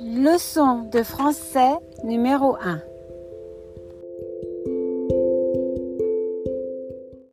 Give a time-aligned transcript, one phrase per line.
[0.00, 1.74] Leçon de français
[2.04, 2.82] numéro 1.